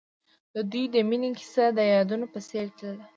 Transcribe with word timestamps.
د 0.53 0.55
دوی 0.71 0.85
د 0.93 0.95
مینې 1.09 1.29
کیسه 1.39 1.65
د 1.77 1.79
یادونه 1.93 2.25
په 2.33 2.39
څېر 2.47 2.65
تلله. 2.77 3.05